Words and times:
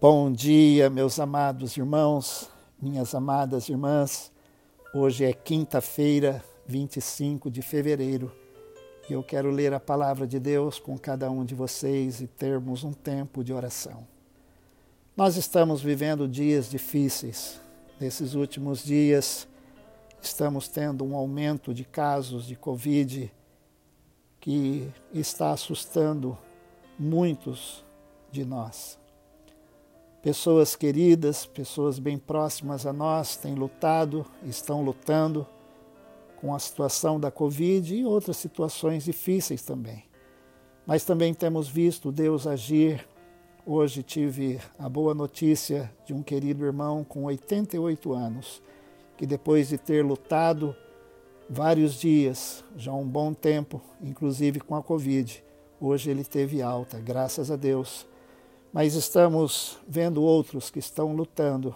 Bom 0.00 0.32
dia, 0.32 0.88
meus 0.88 1.20
amados 1.20 1.76
irmãos, 1.76 2.48
minhas 2.80 3.14
amadas 3.14 3.68
irmãs. 3.68 4.32
Hoje 4.94 5.26
é 5.26 5.32
quinta-feira, 5.34 6.42
25 6.66 7.50
de 7.50 7.60
fevereiro, 7.60 8.34
e 9.10 9.12
eu 9.12 9.22
quero 9.22 9.50
ler 9.50 9.74
a 9.74 9.78
palavra 9.78 10.26
de 10.26 10.40
Deus 10.40 10.78
com 10.78 10.96
cada 10.96 11.30
um 11.30 11.44
de 11.44 11.54
vocês 11.54 12.22
e 12.22 12.26
termos 12.26 12.82
um 12.82 12.94
tempo 12.94 13.44
de 13.44 13.52
oração. 13.52 14.06
Nós 15.14 15.36
estamos 15.36 15.82
vivendo 15.82 16.26
dias 16.26 16.70
difíceis. 16.70 17.60
Nesses 18.00 18.32
últimos 18.32 18.82
dias, 18.82 19.46
estamos 20.22 20.66
tendo 20.66 21.04
um 21.04 21.14
aumento 21.14 21.74
de 21.74 21.84
casos 21.84 22.46
de 22.46 22.56
Covid 22.56 23.30
que 24.40 24.90
está 25.12 25.52
assustando 25.52 26.38
muitos 26.98 27.84
de 28.32 28.46
nós. 28.46 28.99
Pessoas 30.22 30.76
queridas, 30.76 31.46
pessoas 31.46 31.98
bem 31.98 32.18
próximas 32.18 32.84
a 32.84 32.92
nós 32.92 33.36
têm 33.36 33.54
lutado, 33.54 34.26
estão 34.44 34.82
lutando 34.82 35.46
com 36.36 36.54
a 36.54 36.58
situação 36.58 37.18
da 37.18 37.30
Covid 37.30 37.94
e 37.94 38.04
outras 38.04 38.36
situações 38.36 39.04
difíceis 39.04 39.62
também. 39.62 40.04
Mas 40.86 41.04
também 41.04 41.32
temos 41.32 41.68
visto 41.68 42.12
Deus 42.12 42.46
agir. 42.46 43.08
Hoje 43.64 44.02
tive 44.02 44.60
a 44.78 44.90
boa 44.90 45.14
notícia 45.14 45.90
de 46.04 46.12
um 46.12 46.22
querido 46.22 46.66
irmão 46.66 47.02
com 47.02 47.24
88 47.24 48.12
anos, 48.12 48.62
que 49.16 49.24
depois 49.24 49.70
de 49.70 49.78
ter 49.78 50.04
lutado 50.04 50.76
vários 51.48 51.94
dias, 51.94 52.62
já 52.76 52.92
um 52.92 53.08
bom 53.08 53.32
tempo, 53.32 53.80
inclusive 54.02 54.60
com 54.60 54.76
a 54.76 54.82
Covid, 54.82 55.42
hoje 55.80 56.10
ele 56.10 56.24
teve 56.24 56.60
alta, 56.60 56.98
graças 56.98 57.50
a 57.50 57.56
Deus 57.56 58.09
mas 58.72 58.94
estamos 58.94 59.78
vendo 59.86 60.22
outros 60.22 60.70
que 60.70 60.78
estão 60.78 61.14
lutando 61.14 61.74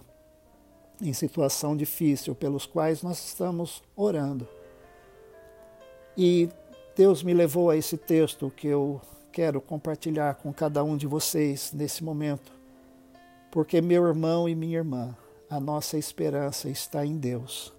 em 1.01 1.11
situação 1.11 1.75
difícil, 1.75 2.33
pelos 2.33 2.65
quais 2.65 3.03
nós 3.03 3.23
estamos 3.25 3.83
orando. 3.95 4.47
E 6.17 6.49
Deus 6.95 7.21
me 7.21 7.33
levou 7.33 7.69
a 7.69 7.75
esse 7.75 7.97
texto 7.97 8.51
que 8.55 8.67
eu 8.67 9.01
quero 9.31 9.59
compartilhar 9.59 10.35
com 10.35 10.53
cada 10.53 10.81
um 10.83 10.95
de 10.95 11.05
vocês 11.05 11.73
nesse 11.73 12.01
momento, 12.01 12.53
porque 13.51 13.81
meu 13.81 14.07
irmão 14.07 14.47
e 14.47 14.55
minha 14.55 14.77
irmã, 14.77 15.15
a 15.49 15.59
nossa 15.59 15.97
esperança 15.97 16.69
está 16.69 17.05
em 17.05 17.17
Deus. 17.17 17.73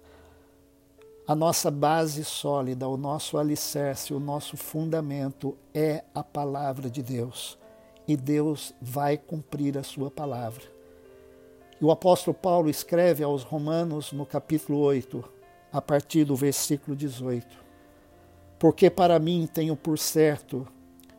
A 1.27 1.35
nossa 1.35 1.71
base 1.71 2.23
sólida, 2.23 2.87
o 2.87 2.95
nosso 2.95 3.37
alicerce, 3.37 4.13
o 4.13 4.19
nosso 4.19 4.55
fundamento 4.55 5.57
é 5.73 6.03
a 6.13 6.23
palavra 6.23 6.89
de 6.89 7.01
Deus 7.01 7.57
e 8.07 8.15
Deus 8.15 8.73
vai 8.81 9.17
cumprir 9.17 9.77
a 9.77 9.83
sua 9.83 10.09
palavra. 10.09 10.63
E 11.79 11.85
o 11.85 11.91
apóstolo 11.91 12.33
Paulo 12.33 12.69
escreve 12.69 13.23
aos 13.23 13.43
Romanos 13.43 14.11
no 14.11 14.25
capítulo 14.25 14.79
8, 14.79 15.23
a 15.71 15.81
partir 15.81 16.23
do 16.23 16.35
versículo 16.35 16.95
18: 16.95 17.45
Porque 18.57 18.89
para 18.89 19.19
mim 19.19 19.47
tenho 19.51 19.75
por 19.75 19.99
certo 19.99 20.67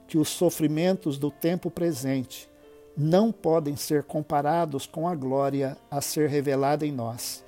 que 0.09 0.19
os 0.19 0.29
sofrimentos 0.29 1.19
do 1.19 1.31
tempo 1.31 1.71
presente 1.71 2.49
não 2.97 3.31
podem 3.31 3.77
ser 3.77 4.03
comparados 4.03 4.87
com 4.87 5.07
a 5.07 5.15
glória 5.15 5.77
a 5.89 6.01
ser 6.01 6.29
revelada 6.29 6.85
em 6.85 6.91
nós. 6.91 7.45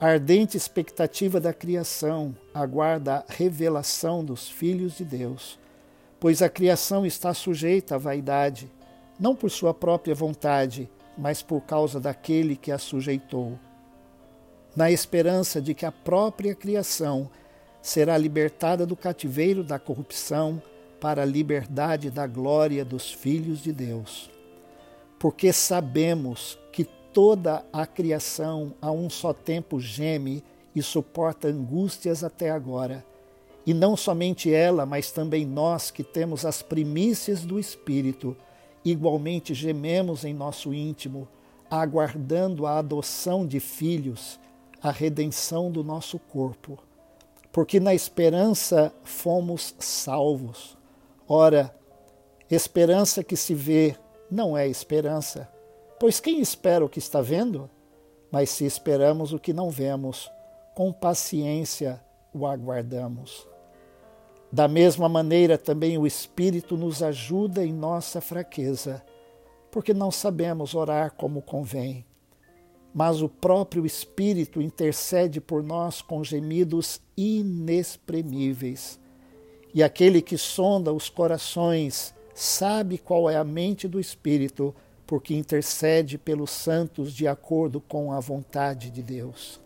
A 0.00 0.06
ardente 0.06 0.56
expectativa 0.56 1.38
da 1.38 1.52
criação 1.52 2.34
aguarda 2.54 3.16
a 3.16 3.24
revelação 3.28 4.24
dos 4.24 4.48
filhos 4.48 4.96
de 4.96 5.04
Deus 5.04 5.59
pois 6.20 6.42
a 6.42 6.48
criação 6.48 7.06
está 7.06 7.32
sujeita 7.32 7.94
à 7.94 7.98
vaidade, 7.98 8.70
não 9.18 9.34
por 9.34 9.50
sua 9.50 9.72
própria 9.72 10.14
vontade, 10.14 10.88
mas 11.16 11.42
por 11.42 11.62
causa 11.62 11.98
daquele 11.98 12.54
que 12.54 12.70
a 12.70 12.78
sujeitou, 12.78 13.58
na 14.76 14.90
esperança 14.90 15.60
de 15.60 15.74
que 15.74 15.84
a 15.84 15.90
própria 15.90 16.54
criação 16.54 17.28
será 17.82 18.16
libertada 18.16 18.86
do 18.86 18.94
cativeiro 18.94 19.64
da 19.64 19.78
corrupção 19.78 20.62
para 21.00 21.22
a 21.22 21.26
liberdade 21.26 22.10
da 22.10 22.26
glória 22.26 22.84
dos 22.84 23.10
filhos 23.10 23.62
de 23.62 23.72
Deus. 23.72 24.30
Porque 25.18 25.52
sabemos 25.52 26.58
que 26.72 26.84
toda 26.84 27.64
a 27.72 27.86
criação 27.86 28.74
a 28.80 28.90
um 28.90 29.08
só 29.08 29.32
tempo 29.32 29.80
geme 29.80 30.44
e 30.74 30.82
suporta 30.82 31.48
angústias 31.48 32.22
até 32.22 32.50
agora. 32.50 33.04
E 33.70 33.72
não 33.72 33.96
somente 33.96 34.52
ela, 34.52 34.84
mas 34.84 35.12
também 35.12 35.46
nós 35.46 35.92
que 35.92 36.02
temos 36.02 36.44
as 36.44 36.60
primícias 36.60 37.44
do 37.44 37.56
Espírito, 37.56 38.36
igualmente 38.84 39.54
gememos 39.54 40.24
em 40.24 40.34
nosso 40.34 40.74
íntimo, 40.74 41.28
aguardando 41.70 42.66
a 42.66 42.78
adoção 42.78 43.46
de 43.46 43.60
filhos, 43.60 44.40
a 44.82 44.90
redenção 44.90 45.70
do 45.70 45.84
nosso 45.84 46.18
corpo. 46.18 46.80
Porque 47.52 47.78
na 47.78 47.94
esperança 47.94 48.92
fomos 49.04 49.72
salvos. 49.78 50.76
Ora, 51.28 51.72
esperança 52.50 53.22
que 53.22 53.36
se 53.36 53.54
vê 53.54 53.94
não 54.28 54.58
é 54.58 54.66
esperança, 54.66 55.48
pois 56.00 56.18
quem 56.18 56.40
espera 56.40 56.84
o 56.84 56.88
que 56.88 56.98
está 56.98 57.22
vendo? 57.22 57.70
Mas 58.32 58.50
se 58.50 58.64
esperamos 58.64 59.32
o 59.32 59.38
que 59.38 59.52
não 59.52 59.70
vemos, 59.70 60.28
com 60.74 60.92
paciência 60.92 62.02
o 62.34 62.48
aguardamos. 62.48 63.48
Da 64.52 64.66
mesma 64.66 65.08
maneira, 65.08 65.56
também 65.56 65.96
o 65.96 66.06
Espírito 66.06 66.76
nos 66.76 67.02
ajuda 67.02 67.64
em 67.64 67.72
nossa 67.72 68.20
fraqueza, 68.20 69.02
porque 69.70 69.94
não 69.94 70.10
sabemos 70.10 70.74
orar 70.74 71.12
como 71.12 71.40
convém. 71.40 72.04
Mas 72.92 73.22
o 73.22 73.28
próprio 73.28 73.86
Espírito 73.86 74.60
intercede 74.60 75.40
por 75.40 75.62
nós 75.62 76.02
com 76.02 76.24
gemidos 76.24 77.00
inexprimíveis. 77.16 78.98
E 79.72 79.84
aquele 79.84 80.20
que 80.20 80.36
sonda 80.36 80.92
os 80.92 81.08
corações 81.08 82.12
sabe 82.34 82.98
qual 82.98 83.30
é 83.30 83.36
a 83.36 83.44
mente 83.44 83.86
do 83.86 84.00
Espírito, 84.00 84.74
porque 85.06 85.32
intercede 85.32 86.18
pelos 86.18 86.50
santos 86.50 87.12
de 87.12 87.28
acordo 87.28 87.80
com 87.80 88.12
a 88.12 88.18
vontade 88.18 88.90
de 88.90 89.02
Deus. 89.02 89.60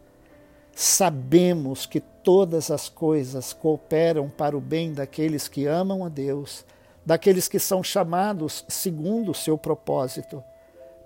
Sabemos 0.75 1.87
que 1.87 2.01
todas 2.01 2.71
as 2.71 2.89
coisas 2.89 3.53
cooperam 3.53 4.29
para 4.29 4.57
o 4.57 4.61
bem 4.61 4.93
daqueles 4.93 5.47
que 5.47 5.67
amam 5.67 6.05
a 6.05 6.09
Deus, 6.09 6.65
daqueles 7.07 7.47
que 7.47 7.61
são 7.61 7.83
chamados 7.83 8.65
segundo 8.67 9.31
o 9.31 9.35
seu 9.35 9.57
propósito. 9.57 10.43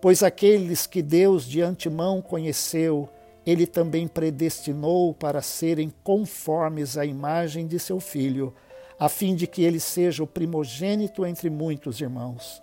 Pois 0.00 0.22
aqueles 0.22 0.86
que 0.86 1.02
Deus 1.02 1.44
de 1.44 1.60
antemão 1.60 2.22
conheceu, 2.22 3.08
ele 3.44 3.66
também 3.66 4.08
predestinou 4.08 5.12
para 5.12 5.42
serem 5.42 5.92
conformes 6.02 6.96
à 6.96 7.04
imagem 7.04 7.66
de 7.66 7.78
seu 7.78 8.00
filho, 8.00 8.54
a 8.98 9.08
fim 9.08 9.34
de 9.34 9.46
que 9.46 9.62
ele 9.62 9.80
seja 9.80 10.22
o 10.22 10.26
primogênito 10.26 11.26
entre 11.26 11.50
muitos 11.50 12.00
irmãos. 12.00 12.62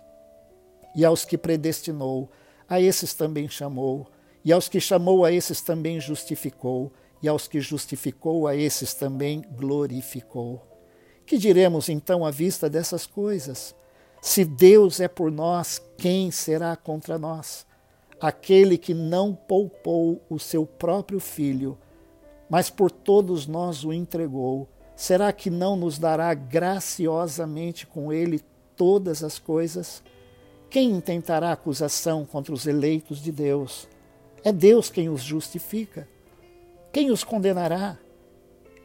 E 0.94 1.04
aos 1.04 1.24
que 1.24 1.38
predestinou, 1.38 2.30
a 2.68 2.80
esses 2.80 3.14
também 3.14 3.48
chamou 3.48 4.08
e 4.46 4.52
aos 4.52 4.68
que 4.68 4.78
chamou 4.78 5.24
a 5.24 5.32
esses 5.32 5.60
também 5.60 5.98
justificou, 5.98 6.92
e 7.20 7.26
aos 7.26 7.48
que 7.48 7.60
justificou 7.60 8.46
a 8.46 8.54
esses 8.54 8.94
também 8.94 9.42
glorificou. 9.56 10.64
Que 11.26 11.36
diremos 11.36 11.88
então 11.88 12.24
à 12.24 12.30
vista 12.30 12.70
dessas 12.70 13.06
coisas? 13.06 13.74
Se 14.22 14.44
Deus 14.44 15.00
é 15.00 15.08
por 15.08 15.32
nós, 15.32 15.82
quem 15.98 16.30
será 16.30 16.76
contra 16.76 17.18
nós? 17.18 17.66
Aquele 18.20 18.78
que 18.78 18.94
não 18.94 19.34
poupou 19.34 20.24
o 20.30 20.38
seu 20.38 20.64
próprio 20.64 21.18
filho, 21.18 21.76
mas 22.48 22.70
por 22.70 22.92
todos 22.92 23.48
nós 23.48 23.82
o 23.82 23.92
entregou, 23.92 24.68
será 24.94 25.32
que 25.32 25.50
não 25.50 25.74
nos 25.74 25.98
dará 25.98 26.32
graciosamente 26.34 27.84
com 27.84 28.12
ele 28.12 28.40
todas 28.76 29.24
as 29.24 29.40
coisas? 29.40 30.04
Quem 30.70 30.92
intentará 30.92 31.50
acusação 31.50 32.24
contra 32.24 32.54
os 32.54 32.64
eleitos 32.64 33.20
de 33.20 33.32
Deus? 33.32 33.88
É 34.46 34.52
Deus 34.52 34.88
quem 34.88 35.08
os 35.08 35.22
justifica. 35.22 36.08
Quem 36.92 37.10
os 37.10 37.24
condenará? 37.24 37.98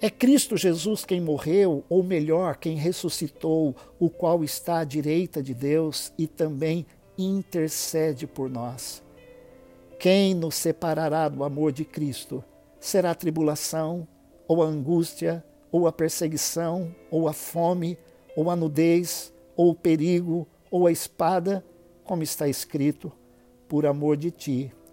É 0.01 0.09
Cristo 0.09 0.57
Jesus 0.57 1.05
quem 1.05 1.21
morreu, 1.21 1.83
ou 1.87 2.01
melhor, 2.01 2.57
quem 2.57 2.75
ressuscitou, 2.77 3.75
o 3.99 4.09
qual 4.09 4.43
está 4.43 4.79
à 4.79 4.83
direita 4.83 5.39
de 5.43 5.53
Deus 5.53 6.11
e 6.17 6.25
também 6.25 6.83
intercede 7.15 8.25
por 8.25 8.49
nós. 8.49 9.03
Quem 9.99 10.33
nos 10.33 10.55
separará 10.55 11.29
do 11.29 11.43
amor 11.43 11.71
de 11.71 11.85
Cristo? 11.85 12.43
Será 12.79 13.11
a 13.11 13.15
tribulação, 13.15 14.07
ou 14.47 14.63
a 14.63 14.65
angústia, 14.65 15.45
ou 15.71 15.85
a 15.85 15.91
perseguição, 15.91 16.91
ou 17.11 17.27
a 17.27 17.33
fome, 17.33 17.99
ou 18.35 18.49
a 18.49 18.55
nudez, 18.55 19.31
ou 19.55 19.69
o 19.69 19.75
perigo, 19.75 20.47
ou 20.71 20.87
a 20.87 20.91
espada, 20.91 21.63
como 22.03 22.23
está 22.23 22.47
escrito: 22.47 23.11
por 23.69 23.85
amor 23.85 24.17
de 24.17 24.31
ti 24.31 24.73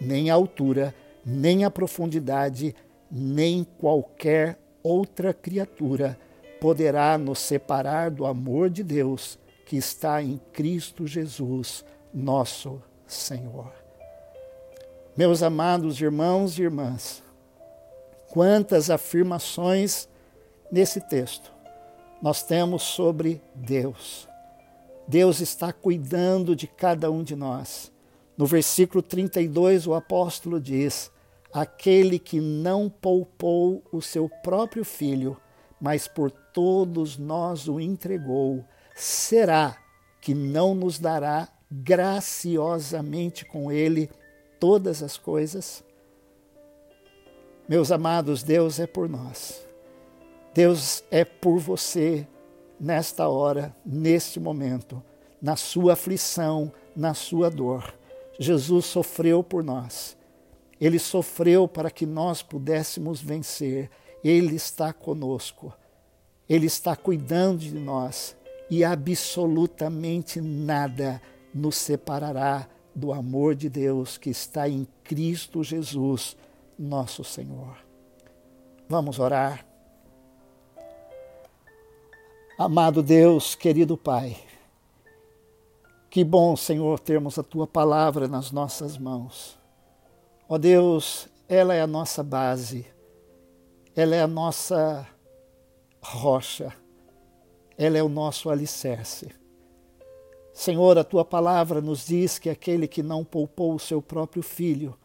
nem 0.00 0.30
a 0.30 0.34
altura, 0.34 0.94
nem 1.24 1.64
a 1.64 1.70
profundidade, 1.70 2.74
nem 3.10 3.64
qualquer 3.64 4.58
outra 4.82 5.32
criatura 5.32 6.18
poderá 6.60 7.16
nos 7.16 7.38
separar 7.38 8.10
do 8.10 8.26
amor 8.26 8.70
de 8.70 8.82
Deus 8.82 9.38
que 9.66 9.76
está 9.76 10.22
em 10.22 10.40
Cristo 10.52 11.06
Jesus, 11.06 11.84
nosso 12.12 12.82
Senhor. 13.06 13.72
Meus 15.16 15.42
amados 15.42 16.00
irmãos 16.00 16.58
e 16.58 16.62
irmãs, 16.62 17.22
quantas 18.30 18.88
afirmações 18.88 20.08
nesse 20.70 21.00
texto 21.00 21.52
nós 22.22 22.42
temos 22.42 22.82
sobre 22.82 23.42
Deus. 23.54 24.28
Deus 25.06 25.40
está 25.40 25.72
cuidando 25.72 26.54
de 26.54 26.66
cada 26.66 27.10
um 27.10 27.22
de 27.22 27.34
nós. 27.34 27.92
No 28.38 28.46
versículo 28.46 29.02
32, 29.02 29.88
o 29.88 29.94
apóstolo 29.94 30.60
diz: 30.60 31.10
Aquele 31.52 32.20
que 32.20 32.40
não 32.40 32.88
poupou 32.88 33.82
o 33.90 34.00
seu 34.00 34.28
próprio 34.28 34.84
filho, 34.84 35.36
mas 35.80 36.06
por 36.06 36.30
todos 36.30 37.18
nós 37.18 37.66
o 37.66 37.80
entregou, 37.80 38.64
será 38.94 39.76
que 40.20 40.34
não 40.34 40.72
nos 40.72 41.00
dará 41.00 41.48
graciosamente 41.70 43.44
com 43.44 43.72
ele 43.72 44.08
todas 44.60 45.02
as 45.02 45.16
coisas? 45.16 45.82
Meus 47.68 47.90
amados, 47.90 48.44
Deus 48.44 48.78
é 48.78 48.86
por 48.86 49.08
nós. 49.08 49.66
Deus 50.54 51.02
é 51.10 51.24
por 51.24 51.58
você 51.58 52.26
nesta 52.78 53.28
hora, 53.28 53.74
neste 53.84 54.38
momento, 54.38 55.02
na 55.42 55.56
sua 55.56 55.94
aflição, 55.94 56.72
na 56.96 57.14
sua 57.14 57.50
dor. 57.50 57.97
Jesus 58.38 58.86
sofreu 58.86 59.42
por 59.42 59.64
nós. 59.64 60.16
Ele 60.80 60.98
sofreu 60.98 61.66
para 61.66 61.90
que 61.90 62.06
nós 62.06 62.42
pudéssemos 62.42 63.20
vencer. 63.20 63.90
Ele 64.22 64.54
está 64.54 64.92
conosco. 64.92 65.72
Ele 66.48 66.66
está 66.66 66.94
cuidando 66.94 67.58
de 67.58 67.74
nós 67.74 68.36
e 68.70 68.84
absolutamente 68.84 70.40
nada 70.40 71.20
nos 71.54 71.76
separará 71.76 72.68
do 72.94 73.12
amor 73.12 73.54
de 73.54 73.68
Deus 73.68 74.18
que 74.18 74.30
está 74.30 74.68
em 74.68 74.86
Cristo 75.04 75.62
Jesus, 75.62 76.36
nosso 76.78 77.24
Senhor. 77.24 77.76
Vamos 78.88 79.18
orar. 79.18 79.66
Amado 82.58 83.02
Deus, 83.02 83.54
querido 83.54 83.96
Pai, 83.96 84.36
que 86.10 86.24
bom, 86.24 86.56
Senhor, 86.56 86.98
termos 86.98 87.38
a 87.38 87.42
tua 87.42 87.66
palavra 87.66 88.26
nas 88.26 88.50
nossas 88.50 88.96
mãos. 88.96 89.58
Ó 90.48 90.56
Deus, 90.56 91.28
ela 91.48 91.74
é 91.74 91.80
a 91.80 91.86
nossa 91.86 92.22
base, 92.22 92.86
ela 93.94 94.14
é 94.14 94.22
a 94.22 94.26
nossa 94.26 95.06
rocha, 96.00 96.72
ela 97.76 97.98
é 97.98 98.02
o 98.02 98.08
nosso 98.08 98.50
alicerce. 98.50 99.28
Senhor, 100.52 100.98
a 100.98 101.04
tua 101.04 101.24
palavra 101.24 101.80
nos 101.80 102.06
diz 102.06 102.38
que 102.38 102.50
aquele 102.50 102.88
que 102.88 103.02
não 103.02 103.24
poupou 103.24 103.74
o 103.74 103.78
seu 103.78 104.02
próprio 104.02 104.42
filho 104.42 104.98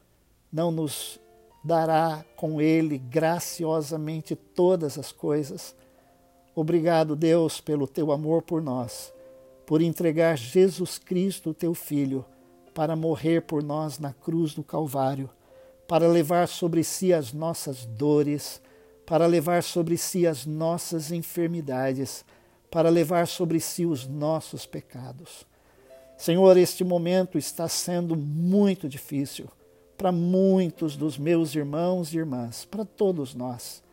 não 0.51 0.71
nos 0.71 1.19
dará 1.63 2.25
com 2.35 2.59
ele 2.59 2.97
graciosamente 2.97 4.35
todas 4.35 4.97
as 4.97 5.11
coisas 5.11 5.75
Obrigado, 6.55 7.15
Deus, 7.15 7.59
pelo 7.59 7.87
teu 7.87 8.11
amor 8.11 8.43
por 8.43 8.61
nós, 8.61 9.11
por 9.65 9.81
entregar 9.81 10.37
Jesus 10.37 10.97
Cristo, 10.97 11.53
teu 11.53 11.73
Filho, 11.73 12.25
para 12.73 12.95
morrer 12.95 13.41
por 13.41 13.63
nós 13.63 13.99
na 13.99 14.13
cruz 14.13 14.53
do 14.53 14.63
Calvário, 14.63 15.29
para 15.87 16.07
levar 16.07 16.47
sobre 16.47 16.83
si 16.83 17.13
as 17.13 17.31
nossas 17.31 17.85
dores, 17.85 18.61
para 19.05 19.25
levar 19.25 19.63
sobre 19.63 19.97
si 19.97 20.25
as 20.25 20.45
nossas 20.45 21.11
enfermidades, 21.11 22.25
para 22.71 22.89
levar 22.89 23.27
sobre 23.27 23.59
si 23.59 23.85
os 23.85 24.07
nossos 24.07 24.65
pecados. 24.65 25.45
Senhor, 26.17 26.57
este 26.57 26.83
momento 26.83 27.37
está 27.37 27.67
sendo 27.67 28.15
muito 28.15 28.89
difícil 28.89 29.47
para 29.97 30.11
muitos 30.11 30.97
dos 30.97 31.17
meus 31.17 31.53
irmãos 31.55 32.13
e 32.13 32.17
irmãs, 32.17 32.65
para 32.65 32.83
todos 32.83 33.35
nós. 33.35 33.83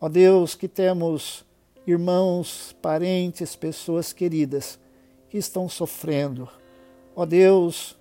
Ó 0.00 0.08
Deus, 0.08 0.54
que 0.54 0.68
temos 0.68 1.44
irmãos, 1.86 2.74
parentes, 2.80 3.56
pessoas 3.56 4.12
queridas 4.12 4.78
que 5.32 5.38
estão 5.38 5.66
sofrendo. 5.66 6.46
Ó 7.16 7.24
Deus, 7.24 7.96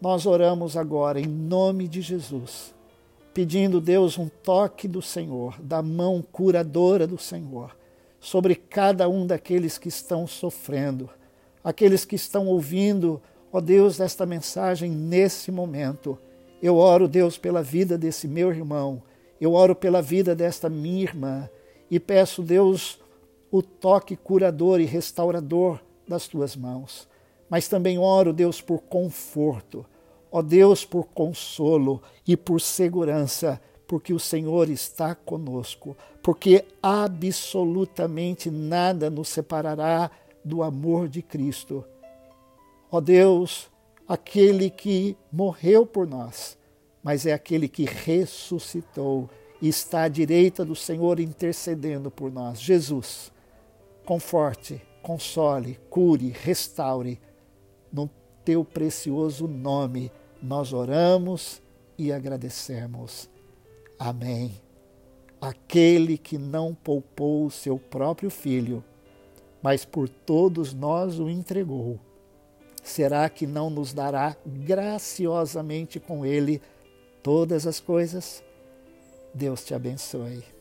nós 0.00 0.26
oramos 0.26 0.76
agora 0.76 1.20
em 1.20 1.26
nome 1.26 1.86
de 1.86 2.00
Jesus, 2.00 2.74
pedindo, 3.32 3.80
Deus, 3.80 4.18
um 4.18 4.28
toque 4.28 4.88
do 4.88 5.00
Senhor, 5.00 5.54
da 5.62 5.80
mão 5.80 6.20
curadora 6.20 7.06
do 7.06 7.16
Senhor, 7.16 7.76
sobre 8.18 8.56
cada 8.56 9.08
um 9.08 9.24
daqueles 9.24 9.78
que 9.78 9.86
estão 9.86 10.26
sofrendo, 10.26 11.08
aqueles 11.62 12.04
que 12.04 12.16
estão 12.16 12.48
ouvindo, 12.48 13.22
ó 13.52 13.60
Deus, 13.60 14.00
esta 14.00 14.26
mensagem 14.26 14.90
nesse 14.90 15.52
momento. 15.52 16.18
Eu 16.60 16.74
oro, 16.74 17.06
Deus, 17.06 17.38
pela 17.38 17.62
vida 17.62 17.96
desse 17.96 18.26
meu 18.26 18.50
irmão, 18.50 19.00
eu 19.40 19.52
oro 19.52 19.76
pela 19.76 20.02
vida 20.02 20.34
desta 20.34 20.68
minha 20.68 21.02
irmã 21.04 21.48
e 21.88 22.00
peço, 22.00 22.42
Deus, 22.42 22.98
o 23.48 23.62
toque 23.62 24.16
curador 24.16 24.80
e 24.80 24.84
restaurador 24.84 25.78
das 26.12 26.28
tuas 26.28 26.54
mãos. 26.54 27.08
Mas 27.48 27.68
também 27.68 27.98
oro, 27.98 28.32
Deus, 28.32 28.60
por 28.60 28.80
conforto, 28.80 29.84
ó 30.30 30.42
Deus, 30.42 30.84
por 30.84 31.04
consolo 31.04 32.02
e 32.26 32.36
por 32.36 32.60
segurança, 32.60 33.60
porque 33.86 34.12
o 34.12 34.18
Senhor 34.18 34.68
está 34.68 35.14
conosco, 35.14 35.96
porque 36.22 36.64
absolutamente 36.82 38.50
nada 38.50 39.10
nos 39.10 39.28
separará 39.28 40.10
do 40.44 40.62
amor 40.62 41.08
de 41.08 41.22
Cristo. 41.22 41.84
Ó 42.90 43.00
Deus, 43.00 43.70
aquele 44.06 44.68
que 44.68 45.16
morreu 45.30 45.86
por 45.86 46.06
nós, 46.06 46.58
mas 47.02 47.26
é 47.26 47.32
aquele 47.32 47.68
que 47.68 47.84
ressuscitou 47.84 49.30
e 49.60 49.68
está 49.68 50.02
à 50.02 50.08
direita 50.08 50.64
do 50.64 50.76
Senhor 50.76 51.20
intercedendo 51.20 52.10
por 52.10 52.30
nós. 52.30 52.60
Jesus, 52.60 53.32
conforte, 54.04 54.80
console, 55.02 55.78
cure, 55.90 56.28
restaure. 56.30 57.20
No 57.92 58.08
teu 58.44 58.64
precioso 58.64 59.46
nome 59.46 60.10
nós 60.42 60.72
oramos 60.72 61.62
e 61.98 62.12
agradecemos. 62.12 63.28
Amém. 63.98 64.52
Aquele 65.40 66.16
que 66.16 66.38
não 66.38 66.74
poupou 66.74 67.46
o 67.46 67.50
seu 67.50 67.78
próprio 67.78 68.30
filho, 68.30 68.82
mas 69.62 69.84
por 69.84 70.08
todos 70.08 70.72
nós 70.72 71.18
o 71.18 71.28
entregou, 71.28 71.98
será 72.82 73.28
que 73.28 73.46
não 73.46 73.70
nos 73.70 73.92
dará 73.92 74.36
graciosamente 74.44 76.00
com 76.00 76.24
ele 76.26 76.60
todas 77.22 77.66
as 77.66 77.78
coisas? 77.78 78.42
Deus 79.34 79.64
te 79.64 79.74
abençoe. 79.74 80.51